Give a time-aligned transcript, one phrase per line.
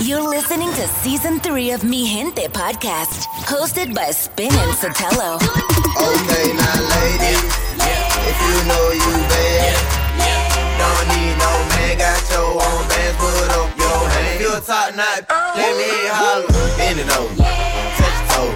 [0.00, 5.36] You're listening to season three of Mi Gente podcast, hosted by Spin and Sotelo.
[5.38, 7.52] Okay, now ladies,
[8.26, 9.76] if you know you bad,
[10.78, 13.94] don't need no man, got your own bands, put up your
[14.42, 16.48] you a top let me holler.
[16.76, 17.34] Bend it over,
[17.96, 18.50] touch toe,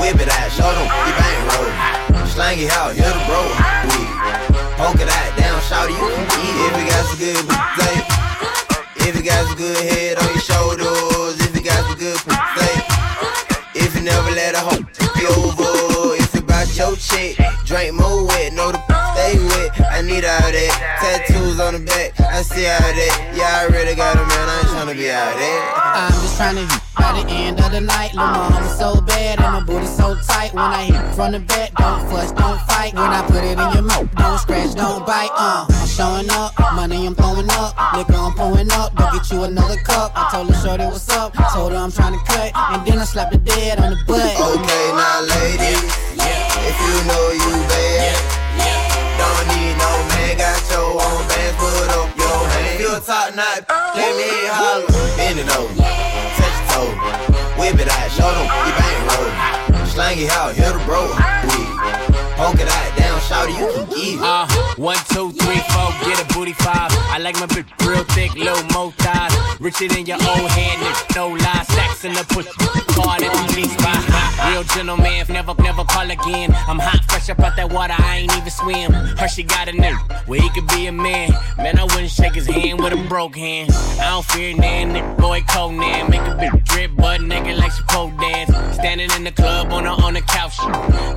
[0.00, 2.26] whip it out, show them you bang roll.
[2.26, 3.40] Slang it out, hit the bro,
[4.76, 8.33] poke it out, down, shout you can eat if you got some good.
[9.06, 12.76] If you got some good head on your shoulders, if you got some good play.
[13.74, 14.82] If you never let a hoe
[15.14, 15.93] be over,
[16.74, 18.80] if you your chick, drink more wet, know the
[19.14, 19.92] stay wet.
[19.92, 20.72] I need all that.
[21.00, 23.32] Tattoos on the back, I see all that.
[23.36, 25.62] Yeah, I really got a man, I ain't tryna be out there.
[25.94, 28.14] I'm just trying to hit by the end of the night.
[28.14, 30.52] Lil' mama so bad and my booty so tight.
[30.54, 32.94] When I hit from the back, don't fuss, don't fight.
[32.94, 35.30] When I put it in your mouth, don't scratch, don't bite.
[35.34, 38.94] Uh, I'm showing up, money I'm throwing up, liquor I'm pouring up.
[38.94, 40.12] Go get you another cup.
[40.14, 43.04] I told her shorty what's up, told her I'm trying to cut, and then I
[43.04, 44.20] slapped the dead on the butt.
[44.20, 45.93] Okay, now ladies,
[53.38, 53.64] a
[53.96, 54.86] let me holler.
[55.16, 56.90] Bend it over, touch your toe,
[57.58, 58.46] whip it out, show them.
[58.46, 59.86] You bang roll.
[59.86, 61.06] Slang it out, hit the bro,
[62.36, 62.68] poke it
[62.98, 64.20] down, shout you can get it.
[64.20, 64.46] Uh,
[64.76, 66.90] one, two, three, four, get a booty five.
[67.10, 69.32] I like my bitch real thick, low mo thighs.
[69.60, 70.80] Richer than your old hand,
[71.14, 71.66] no lies.
[71.68, 72.46] Stacks in the push,
[72.94, 73.94] card at the least by
[74.50, 76.50] Real gentleman, never, never call again.
[76.68, 78.92] I'm hot, fresh up out that water, I ain't even swim.
[78.92, 81.30] Her, she got a nigga, where he could be a man.
[81.56, 83.70] Man, I wouldn't shake his hand with a broke hand.
[84.00, 86.10] I don't fear nan, nigga, boy, Conan.
[86.10, 88.50] Make a bitch drip, butt nigga like she pole dance.
[88.76, 90.58] Standing in the club on the, on the couch.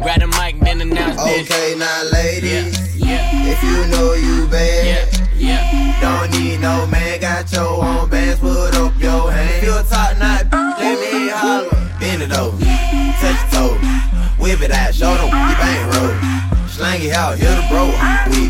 [0.01, 1.06] Grab the mic, then announce.
[1.19, 4.85] Oh, okay, now ladies, Yeah, if you know you bad.
[4.85, 6.01] yeah, yeah.
[6.01, 9.49] Don't need no man, got your own bands, put up your hand.
[9.57, 10.45] If you a top knot,
[10.79, 11.69] let me holler.
[11.99, 12.57] Bend it over,
[13.21, 13.75] touch your toe,
[14.37, 16.67] whip it out, show them you bang roll.
[16.67, 17.85] Slang it out, hit the bro,
[18.29, 18.49] we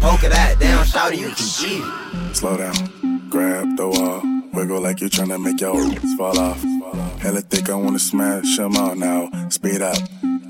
[0.00, 2.36] poke it out, down, shout it, you can get it.
[2.36, 4.22] Slow down, grab the wall,
[4.52, 6.62] wiggle like you're tryna make your roots fall off.
[7.20, 9.28] Hella thick, I wanna smash them all now.
[9.48, 9.96] Speed up,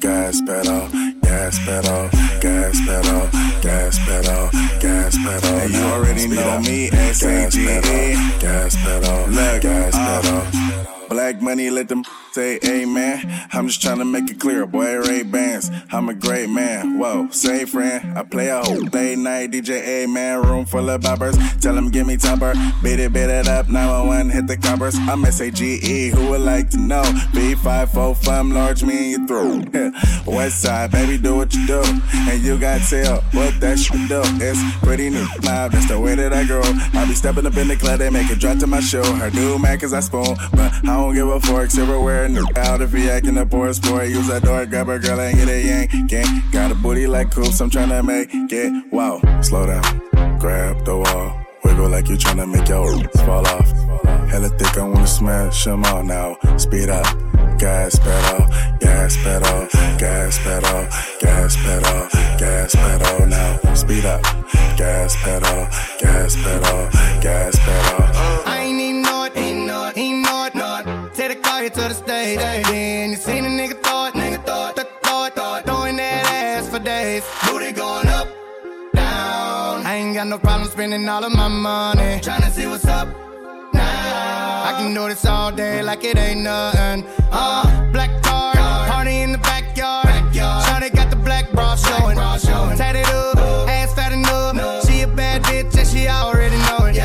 [0.01, 0.87] gas pedal,
[1.29, 2.09] gas pedal,
[2.41, 3.29] gas pedal,
[3.61, 4.51] gas pedal,
[4.81, 5.55] gas pedal.
[5.61, 7.67] And you already know me, gas S-A-G-E.
[7.67, 9.21] pedal, gas pedal,
[9.61, 11.09] gas uh, pedal.
[11.09, 12.03] Black money, let them
[12.39, 13.49] say amen.
[13.53, 15.73] I'm just trying to make it clear, boy, Ray-Bans.
[15.91, 16.97] I'm a great man.
[16.97, 18.17] Whoa, say friend.
[18.17, 20.43] I play a whole late night DJ, amen.
[20.43, 21.37] Room full of boppers.
[21.61, 22.55] Tell them give me topper.
[22.81, 23.69] Beat it, beat it up.
[23.69, 24.95] 911, hit the coppers.
[25.01, 26.11] I'm S-A-G-E.
[26.11, 27.03] Who would like to know?
[27.35, 29.97] B545, large me in your throat.
[30.27, 31.83] West side, baby, do what you do.
[32.31, 34.23] And you got tell what that shit do.
[34.41, 35.27] It's pretty new.
[35.43, 36.63] Nah, that's the way that I grow.
[36.63, 39.03] I be stepping up in the club, they make it drop to my show.
[39.03, 40.37] Her do man, cause I spoon.
[40.53, 44.09] But I don't give a fork, silverware, new out if he acting a poor sport.
[44.09, 45.91] Use that door, grab a girl and get a yank.
[46.09, 46.43] Gang.
[46.53, 48.93] Got a booty like coops, I'm tryna make it.
[48.93, 49.21] Wow.
[49.43, 53.71] Slow down, grab the wall, wiggle like you're tryna make your roots fall off.
[54.31, 56.37] Hella thick, I wanna smash them all now.
[56.57, 57.07] Speed up,
[57.59, 58.47] gas pedal,
[58.79, 59.69] gas pedal,
[59.99, 60.89] gas pedal,
[61.21, 62.09] gas pedal,
[62.39, 63.75] gas pedal now.
[63.75, 64.23] Speed up,
[64.77, 65.69] gas pedal,
[66.01, 66.91] gas pedal,
[67.23, 68.48] gas pedal.
[71.69, 72.39] Take the car here to the stage.
[72.67, 76.79] Then you seen a nigga it, nigga it, th- throw it, throwing that ass for
[76.79, 77.25] days.
[77.47, 78.29] Booty going up,
[78.95, 79.85] down.
[79.85, 82.21] I ain't got no problem spending all of my money.
[82.21, 83.09] Tryna see what's up
[83.75, 84.65] now.
[84.65, 87.05] I can do this all day like it ain't nothing.
[87.31, 88.55] Uh, black car,
[88.89, 90.07] party in the backyard.
[90.33, 92.17] Shawty got the black bra showing.
[92.79, 93.28] Tatted up,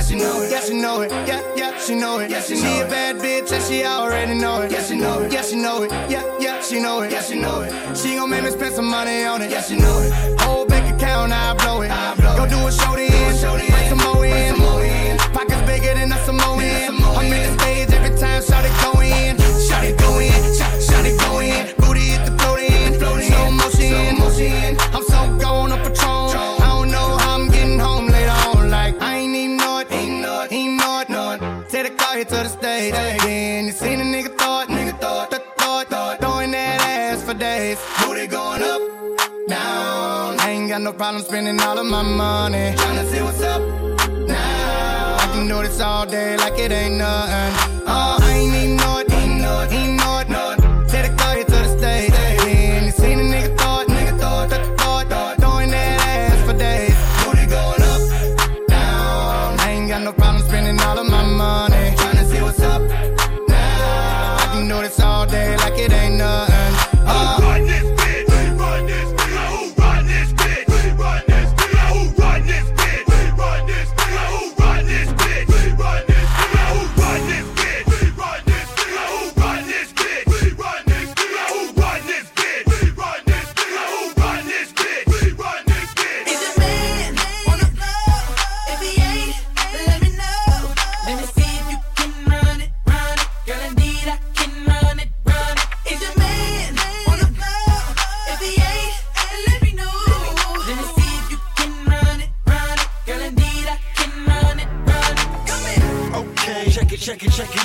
[0.04, 0.52] she know it.
[0.52, 1.12] Yeah, she know it.
[1.12, 2.30] Yeah, yeah, she know it.
[2.30, 4.72] Yeah, she, she a bad bitch and she already know it.
[4.72, 5.32] Yeah, she know it.
[5.32, 5.92] Yeah, she know it.
[6.10, 7.12] Yeah, yeah, she know it.
[7.12, 7.98] Yeah, she know it.
[7.98, 9.52] She gon' make me spend some money on it.
[9.52, 10.42] Yeah, she know it.
[10.42, 11.92] Whole bank account, I blow it.
[11.92, 15.18] I blow Go do a show then, bring some more in.
[15.34, 16.60] Pockets bigger than a Samoan.
[16.60, 19.38] I'm in the stage every time, shout it go in.
[19.68, 21.76] Shout it go in, shout, shout it go in.
[21.78, 24.78] Booty hit the float in, slow motion.
[24.94, 26.03] I'm so gone on Patron.
[31.94, 32.00] It.
[32.00, 32.94] Take here to the stage.
[32.94, 34.32] Then you seen a nigga
[34.64, 34.94] it, nigga
[35.24, 37.78] it, th- throw it, throwing that ass for days.
[38.06, 38.82] Booty going up,
[39.48, 40.40] down.
[40.40, 42.74] I ain't got no problem spending all of my money.
[42.76, 43.62] Tryna see what's up
[44.28, 45.18] now.
[45.20, 47.88] I can do this all day like it ain't nothing.
[47.88, 51.18] Uh, I ain't even know ain't know ain't know it, know it.
[51.18, 52.12] Car here to the stage.
[52.12, 53.83] Then you seen a nigga throw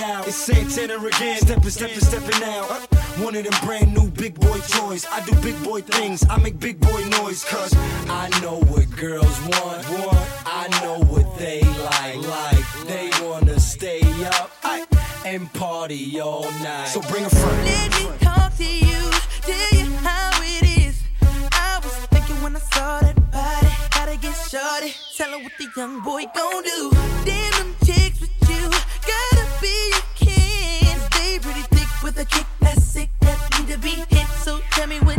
[0.09, 0.23] now.
[0.25, 2.65] It's Santana again, stepping, stepping, stepping now.
[3.25, 5.07] One of them brand new big boy toys.
[5.11, 7.45] I do big boy things, I make big boy noise.
[7.45, 7.73] Cause
[8.09, 9.85] I know what girls want.
[10.47, 11.61] I know what they
[11.93, 12.17] like.
[12.39, 14.01] Like, they wanna stay
[14.39, 14.51] up
[15.25, 16.89] and party all night.
[16.89, 17.65] So bring a friend.
[17.65, 19.01] Let me talk to you,
[19.43, 21.03] tell you how it is.
[21.53, 24.95] I was thinking when I saw that body, gotta get shorty.
[25.17, 26.91] Tell her what the young boy gon' do.
[27.27, 28.08] Damn, them chicks.
[34.79, 35.18] tell me what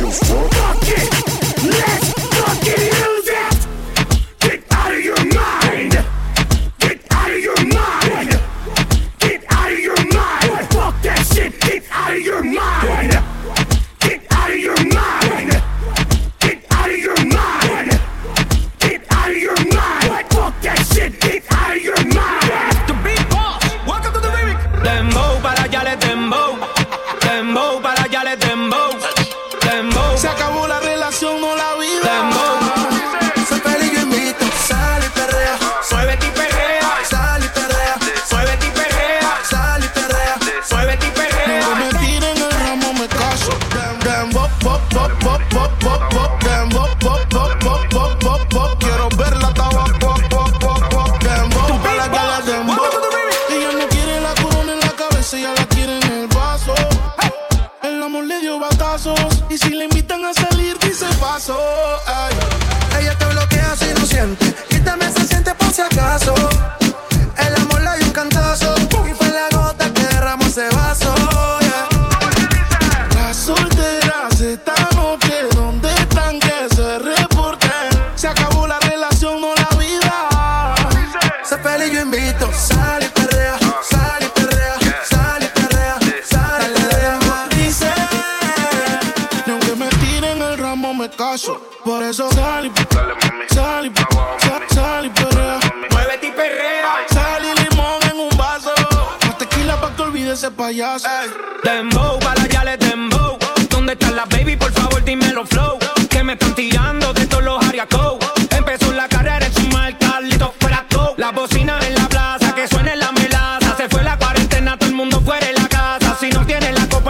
[0.00, 0.47] you fuck.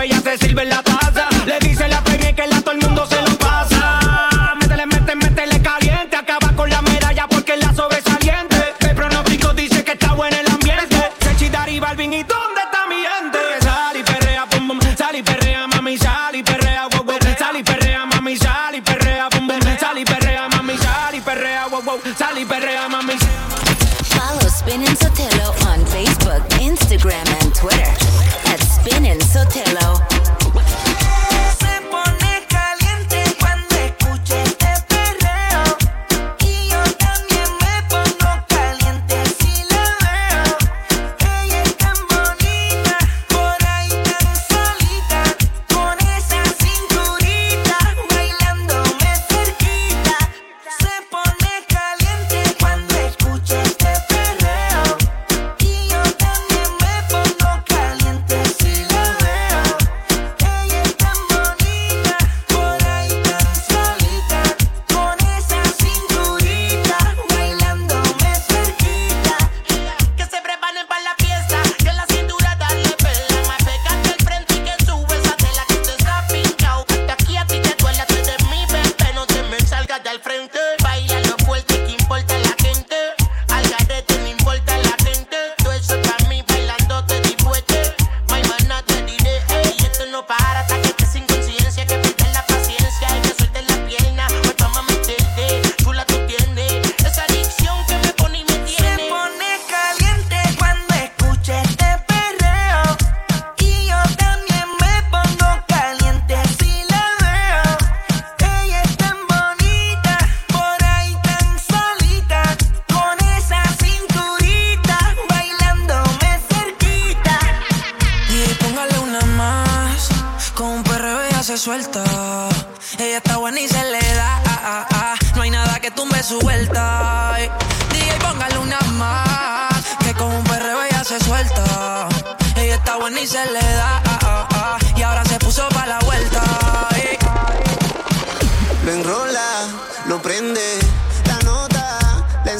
[0.08, 1.28] ella se sirve en la taza.
[1.46, 4.54] Le dice la premia que la todo el mundo se lo pasa.
[4.60, 6.16] Métele, métele, métele caliente.
[6.16, 8.74] Acaba con la medalla porque es la sobresaliente.
[8.80, 10.96] El pronóstico dice que está bueno el ambiente.
[11.20, 13.38] Sechi, Dari, Balvin y ¿dónde está mi gente?
[13.60, 14.80] Sal y perrea, pum, pum.
[14.96, 17.18] Sal perrea, mami, sal y perrea, wow, wow.
[17.38, 19.60] Sal perrea, mami, sal y perrea, pum, pum.
[19.78, 22.00] Sal y perrea, mami, sal y perrea, wow, wow.
[22.16, 22.97] Sal y perrea, mami.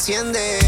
[0.09, 0.68] enciende.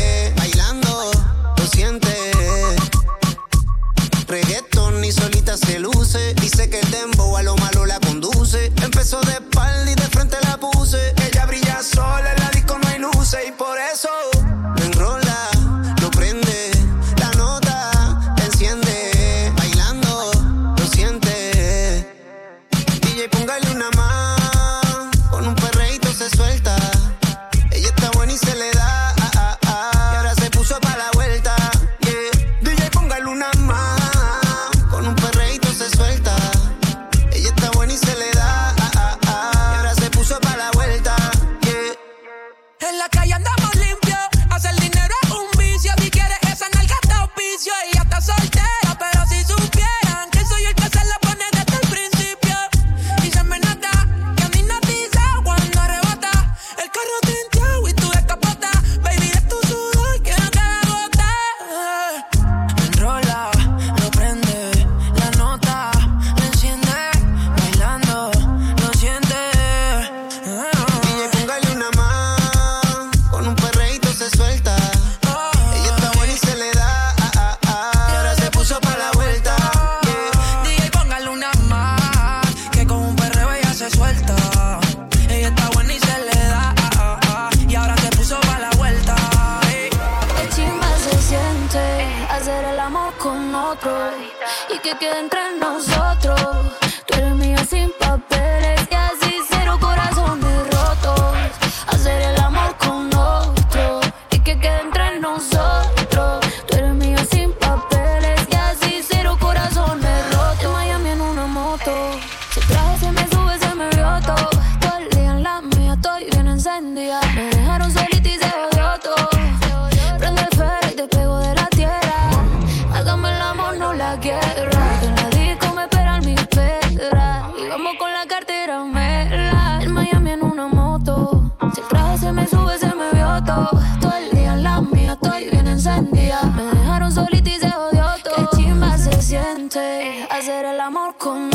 [139.76, 140.26] Eh.
[140.28, 141.48] hacer el amor con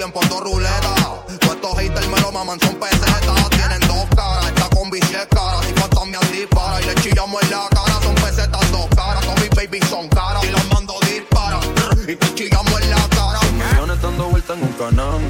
[0.00, 0.94] tiempo ruleta.
[1.40, 3.50] Todos estos haters me lo maman, son pesetas.
[3.50, 5.66] Tienen dos caras, está con billetes caras.
[5.66, 8.00] Si faltan me dispara y le chillamos en la cara.
[8.02, 10.42] Son pesetas dos caras, con mis babies son caras.
[10.42, 11.60] Y los mando dispara
[12.08, 13.40] y te chillamos en la cara.
[13.52, 15.20] Millones dando vueltas en un canal.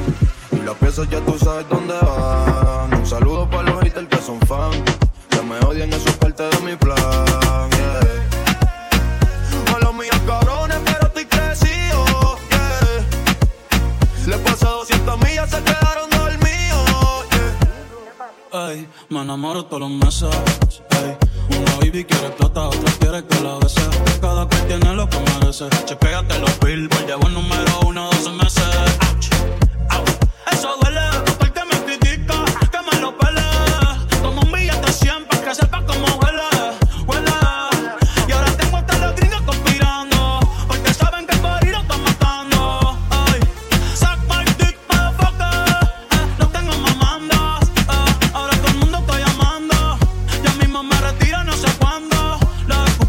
[0.52, 2.94] Y las piezas ya tú sabes dónde van.
[2.94, 4.89] Un saludo para los haters que son fans.
[19.10, 20.30] Me enamoro todos los meses.
[21.50, 23.80] Una baby quiere plata, otra quiere que la bese.
[24.20, 25.68] Cada cual tiene lo que merece.
[25.84, 28.62] Chequéate los billboards, llevo el número uno 12 meses.
[29.10, 29.28] Ouch,
[29.98, 30.52] ouch.
[30.52, 31.09] Eso duele.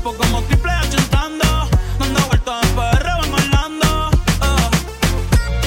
[0.01, 1.45] cuerpo como triple H dando
[2.27, 4.09] vueltas en en Orlando.
[4.41, 4.69] Uh.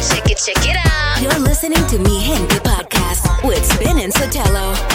[0.01, 1.23] Check it, check it out.
[1.23, 4.94] You're listening to Mi Gente Podcast with Spin and Sotelo.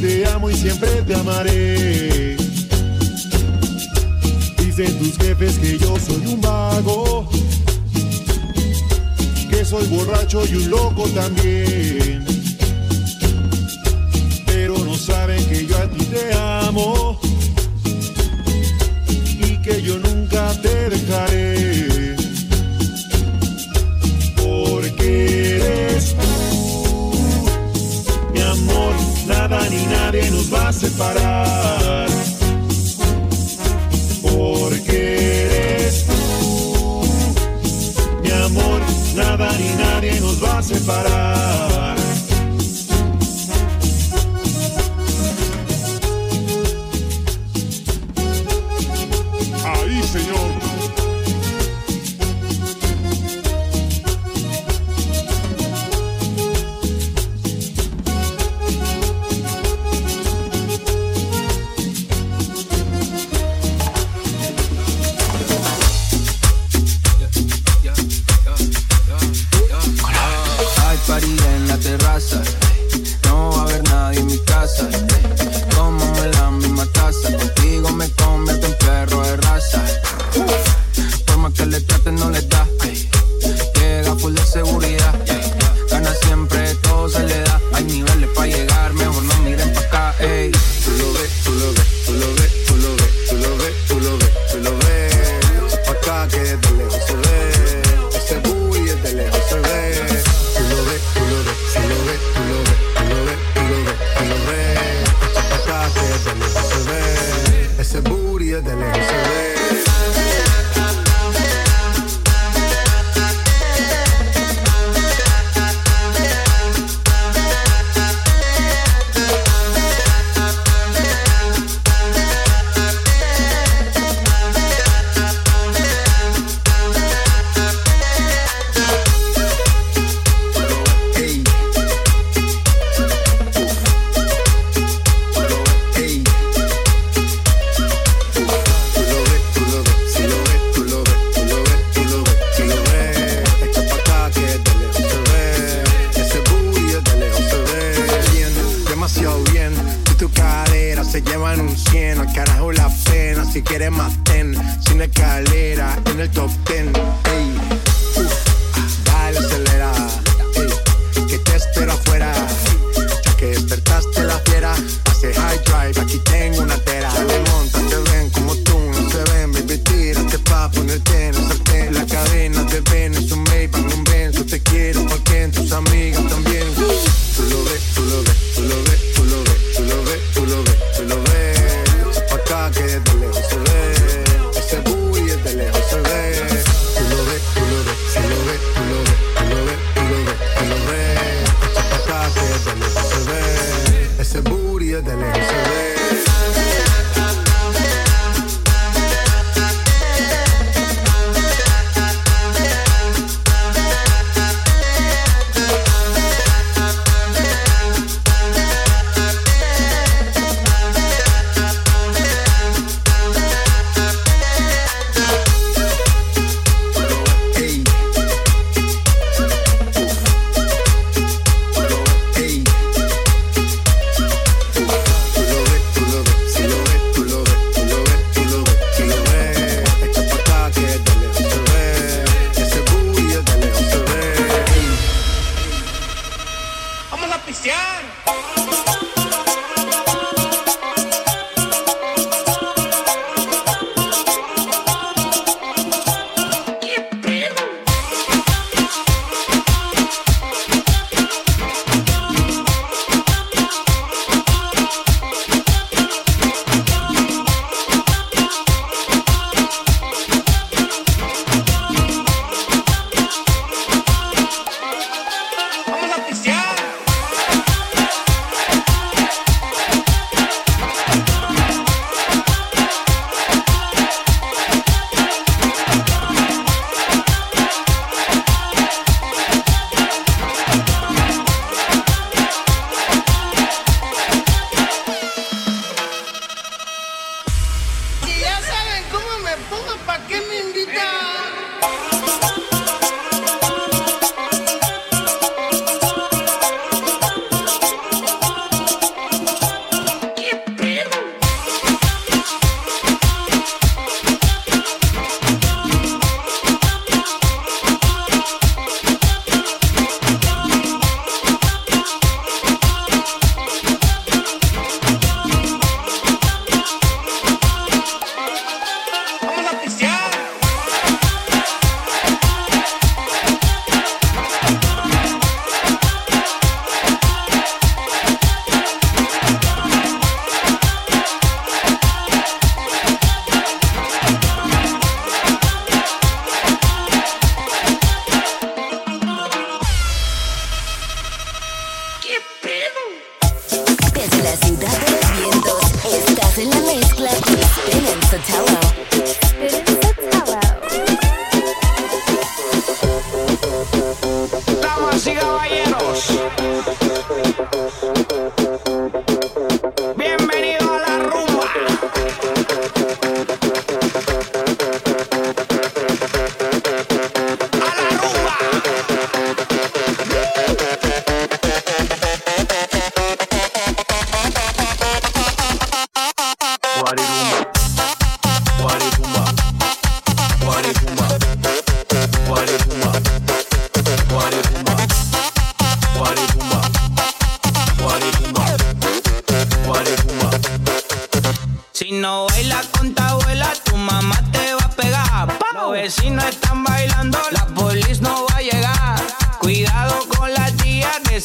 [0.00, 2.36] te amo y siempre te amaré.
[4.58, 7.28] Dicen tus jefes que yo soy un vago,
[9.50, 12.24] que soy borracho y un loco también.
[14.46, 17.18] Pero no saben que yo a ti te amo
[19.40, 21.55] y que yo nunca te dejaré.
[30.06, 32.06] nadie nos va a separar.
[34.22, 37.02] Porque eres tú,
[38.22, 38.80] mi amor,
[39.16, 41.95] nada ni nadie nos va a separar.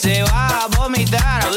[0.02, 1.48] se va a vomitar.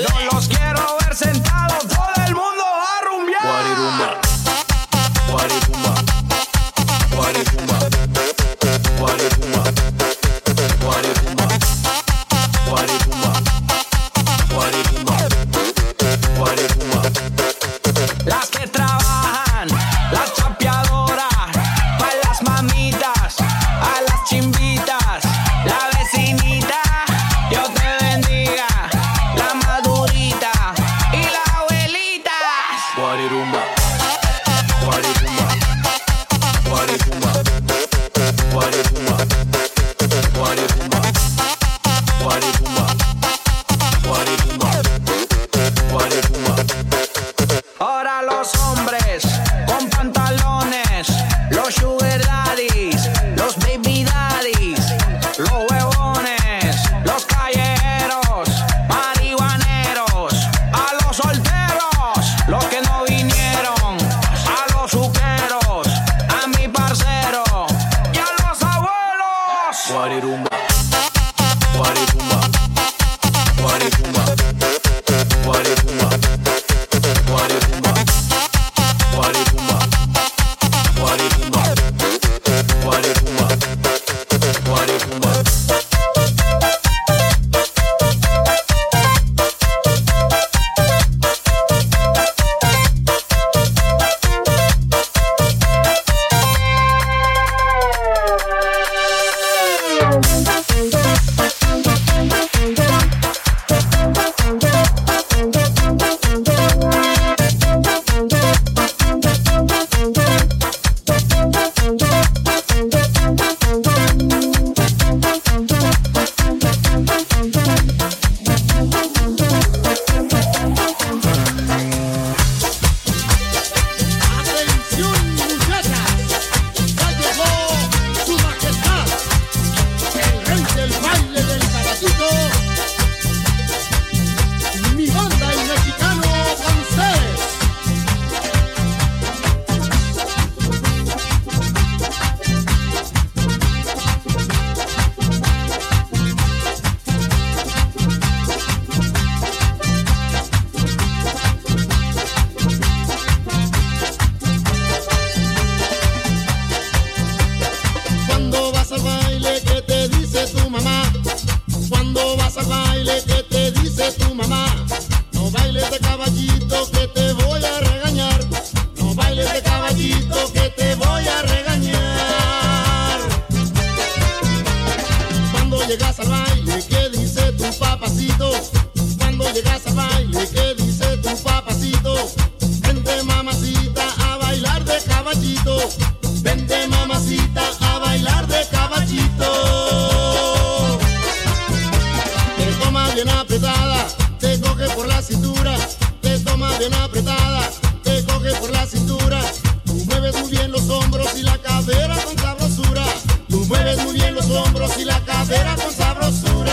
[205.45, 206.73] madera con sabrosura.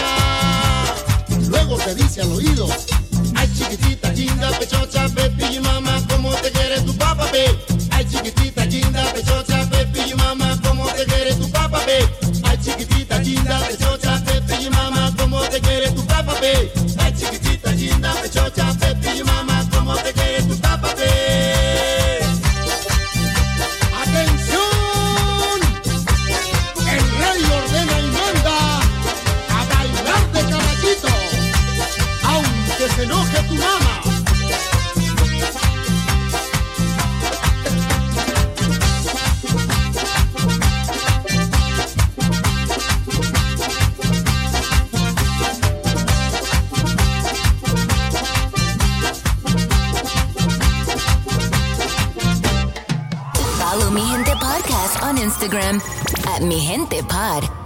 [1.50, 2.68] Luego te dice al oído,
[3.36, 7.46] ay chiquitita, linda, pechocha, pepi y mamá, ¿cómo te quiere tu papá, pe?
[7.92, 12.00] Ay chiquitita, linda, pechocha, pepi y mamá, ¿cómo te quiere tu papá, pe?
[12.44, 16.72] Ay chiquitita, linda, pechocha, pepi y mamá, ¿cómo te quiere tu papá, pe?
[56.52, 57.61] Mi Gente Par.